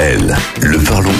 DWDL, 0.00 0.34
le 0.62 0.78
parlons 0.78 1.12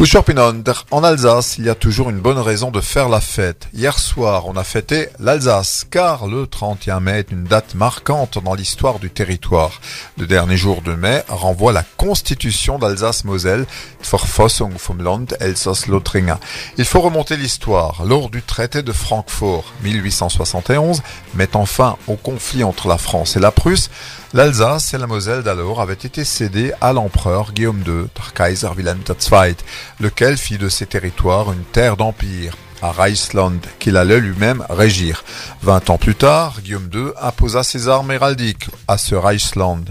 alsacien. 0.00 0.74
En 0.90 1.04
Alsace, 1.04 1.58
il 1.58 1.66
y 1.66 1.68
a 1.68 1.74
toujours 1.74 2.08
une 2.08 2.20
bonne 2.20 2.38
raison 2.38 2.70
de 2.70 2.80
faire 2.80 3.10
la 3.10 3.20
fête. 3.20 3.68
Hier 3.74 3.98
soir, 3.98 4.46
on 4.46 4.56
a 4.56 4.64
fêté 4.64 5.08
l'Alsace, 5.18 5.86
car 5.90 6.26
le 6.26 6.46
31 6.46 7.00
mai 7.00 7.18
est 7.18 7.30
une 7.30 7.44
date 7.44 7.74
marquante 7.74 8.42
dans 8.42 8.54
l'histoire 8.54 8.98
du 8.98 9.10
territoire. 9.10 9.80
Le 10.16 10.26
dernier 10.26 10.56
jour 10.56 10.80
de 10.80 10.94
mai 10.94 11.22
renvoie 11.28 11.72
la 11.72 11.82
constitution 11.98 12.78
d'Alsace-Moselle, 12.78 13.66
Verfassung 14.02 14.72
vom 14.78 15.02
Land 15.02 15.26
Elsass-Lothringen. 15.38 16.38
Il 16.78 16.86
faut 16.86 17.02
remonter 17.02 17.36
l'histoire. 17.36 18.02
Lors 18.06 18.30
du 18.30 18.40
traité 18.40 18.82
de 18.82 18.92
Francfort, 18.92 19.74
1871, 19.82 21.02
mettant 21.34 21.66
fin 21.66 21.98
au 22.06 22.16
conflit 22.16 22.64
entre 22.64 22.88
la 22.88 22.96
France 22.96 23.36
et 23.36 23.40
la 23.40 23.50
Prusse, 23.50 23.90
l'Alsace 24.32 24.94
et 24.94 24.98
la 24.98 25.06
Moselle 25.06 25.42
d'alors 25.42 25.80
avaient 25.80 25.92
été 25.92 26.24
cédées 26.24 26.72
à 26.80 26.92
l'empereur 26.92 27.52
Guillaume 27.52 27.82
II, 27.86 28.06
Kaiser 28.34 28.68
Wilhelm 28.76 29.00
II 29.06 29.54
lequel 29.98 30.36
fit 30.36 30.58
de 30.58 30.68
ces 30.68 30.86
territoires 30.86 31.52
une 31.52 31.64
terre 31.64 31.96
d'empire 31.96 32.56
à 32.82 32.92
Reichsland, 32.92 33.60
qu'il 33.78 33.96
allait 33.96 34.20
lui-même 34.20 34.64
régir. 34.70 35.24
Vingt 35.62 35.90
ans 35.90 35.98
plus 35.98 36.14
tard, 36.14 36.60
Guillaume 36.62 36.88
II 36.92 37.08
imposa 37.20 37.62
ses 37.62 37.88
armes 37.88 38.10
héraldiques 38.10 38.68
à 38.88 38.98
ce 38.98 39.14
Reichsland, 39.14 39.84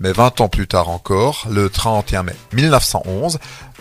mais 0.00 0.12
vingt 0.12 0.40
ans 0.40 0.48
plus 0.48 0.66
tard 0.66 0.88
encore, 0.88 1.46
le 1.50 1.70
31 1.70 2.24
mai 2.24 2.36
1911, 2.52 3.38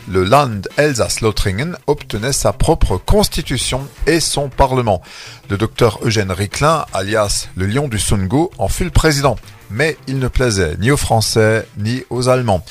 le 0.10 0.24
Land 0.24 0.62
Elsass-Lothringen 0.78 1.78
obtenait 1.88 2.34
sa 2.34 2.52
propre 2.52 2.98
constitution 2.98 3.88
et 4.06 4.20
son 4.20 4.50
parlement. 4.50 5.02
Le 5.50 5.58
docteur 5.58 6.00
Eugène 6.04 6.32
Ricklin, 6.32 6.86
alias 6.94 7.48
le 7.56 7.68
lion 7.68 7.88
du 7.88 8.00
Sungo, 8.00 8.52
en 8.58 8.68
fut 8.68 8.84
le 8.84 8.90
président, 8.90 9.38
mais 9.74 9.98
il 10.08 10.20
ne 10.20 10.28
plaisait 10.28 10.78
ni 10.80 10.92
aux 10.92 10.98
Français 10.98 11.68
ni 11.78 12.04
aux 12.10 12.30
Allemands. 12.30 12.64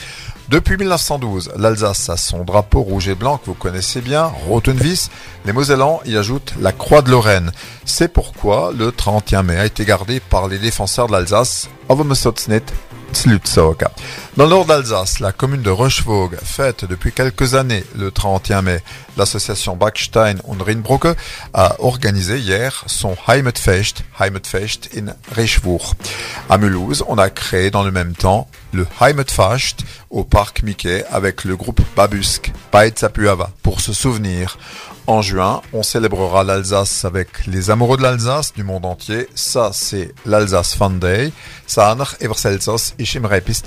Depuis 0.49 0.77
1912, 0.77 1.53
l'Alsace 1.57 2.11
a 2.11 2.17
son 2.17 2.45
drapeau 2.45 2.83
rouge 2.83 3.09
et 3.09 3.15
blanc 3.15 3.39
que 3.39 3.47
vous 3.47 3.55
connaissez 3.55 4.01
bien, 4.01 4.25
Rotenvis. 4.49 5.09
Les 5.47 5.53
Mosellans 5.53 6.01
y 6.05 6.17
ajoutent 6.17 6.55
la 6.61 6.73
Croix 6.73 7.01
de 7.03 7.11
Lorraine. 7.11 7.53
C'est 7.85 8.13
pourquoi 8.13 8.73
le 8.77 8.93
31 8.93 9.43
mai 9.45 9.57
a 9.57 9.65
été 9.65 9.85
gardé 9.85 10.21
par 10.21 10.49
les 10.49 10.59
défenseurs 10.59 11.07
de 11.07 11.13
l'Alsace, 11.13 11.69
dans 14.37 14.45
le 14.45 14.51
nord 14.51 14.65
d'Alsace, 14.65 15.21
la 15.21 15.33
commune 15.33 15.63
de 15.63 15.71
Rochevogue 15.71 16.39
fête 16.43 16.85
depuis 16.85 17.13
quelques 17.13 17.55
années 17.55 17.85
le 17.97 18.11
31 18.11 18.63
mai. 18.63 18.81
L'association 19.17 19.77
Backstein 19.77 20.39
und 20.45 20.63
Rinbrücke 20.63 21.15
a 21.53 21.77
organisé 21.81 22.39
hier 22.39 22.85
son 22.87 23.15
Heimatfest, 23.29 24.05
Heimatfest 24.19 24.89
in 24.97 25.15
Richwourg. 25.37 25.95
À 26.49 26.57
Mulhouse, 26.57 27.05
on 27.07 27.19
a 27.19 27.29
créé 27.29 27.71
dans 27.71 27.83
le 27.83 27.91
même 27.91 28.15
le 28.73 28.87
Heimatfest 29.01 29.85
au 30.11 30.25
parc 30.25 30.63
Mickey 30.63 31.05
avec 31.11 31.45
le 31.45 31.57
groupe 31.57 31.83
Babusk, 31.95 32.53
Pour 33.63 33.81
se 33.81 33.93
souvenir. 33.93 34.59
En 35.07 35.21
juin, 35.21 35.61
on 35.73 35.83
célébrera 35.83 36.43
l'Alsace 36.43 37.05
avec 37.05 37.47
les 37.47 37.71
amoureux 37.71 37.99
de 37.99 38.03
l'Alsace 38.03 38.55
du 38.55 38.65
monde 38.65 38.87
entier. 38.87 39.29
Ça, 39.35 39.71
c'est 39.75 40.15
l'Alsace 40.25 40.75
Fun 40.75 40.91
Day. 40.91 41.33
Sanach, 41.67 42.17
Everselsos, 42.21 42.95
Ishimrepis. 42.99 43.63